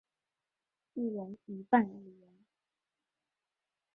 [0.95, 2.27] 一人一万日元